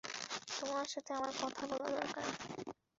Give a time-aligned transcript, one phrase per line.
[0.57, 2.25] তোমার সাথে আমার কথা বলা দরকার।